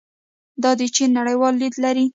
دا 0.63 0.71
د 0.79 0.81
چین 0.95 1.09
نړیوال 1.19 1.53
لید 1.61 1.75
دی. 1.95 2.05